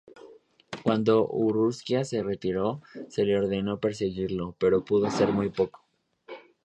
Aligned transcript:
Cuando 0.81 1.27
Urquiza 1.27 2.03
se 2.03 2.23
retiró, 2.23 2.81
se 3.07 3.23
le 3.23 3.37
ordenó 3.37 3.77
perseguirlo, 3.79 4.55
pero 4.57 4.83
pudo 4.83 5.05
hacer 5.05 5.27
muy 5.31 5.49
poco. 5.49 5.85